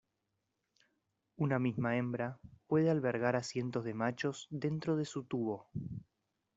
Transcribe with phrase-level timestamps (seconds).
[1.35, 5.69] Una misma hembra puede albergar a cientos de machos dentro de su tubo.